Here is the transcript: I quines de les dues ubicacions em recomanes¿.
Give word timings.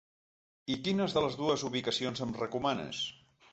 I 0.75 0.77
quines 0.87 1.13
de 1.17 1.23
les 1.27 1.37
dues 1.43 1.67
ubicacions 1.71 2.25
em 2.27 2.35
recomanes¿. 2.41 3.07